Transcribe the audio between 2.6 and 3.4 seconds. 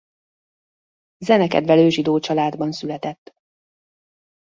született.